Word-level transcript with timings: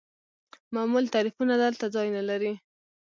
معمول 0.73 1.05
تعریفونه 1.13 1.53
دلته 1.63 1.85
ځای 1.95 2.07
نلري. 2.17 2.51